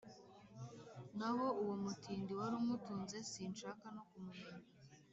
[1.17, 4.65] naho uwomutindi warumutunze sinshaka nokumumenya"